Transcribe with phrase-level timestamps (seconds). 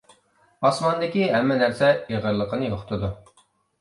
[0.69, 3.11] ئاسماندىكى ھەممە نەرسە ئېغىرلىقىنى يوقىتىدۇ.